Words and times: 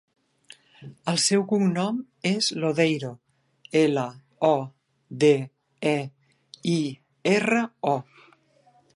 El 1.11 1.17
seu 1.23 1.41
cognom 1.49 1.97
és 2.29 2.47
Lodeiro: 2.63 3.11
ela, 3.81 4.05
o, 4.49 4.51
de, 5.25 5.31
e, 5.91 5.97
i, 6.77 6.79
erra, 7.35 7.61
o. 7.93 7.95